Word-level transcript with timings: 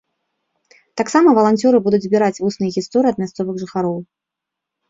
Таксама 1.01 1.33
валанцёры 1.39 1.77
будуць 1.87 2.01
збіраць 2.05 2.39
вусныя 2.43 2.75
гісторыі 2.79 3.11
ад 3.15 3.23
мясцовых 3.25 3.55
жыхароў. 3.67 3.97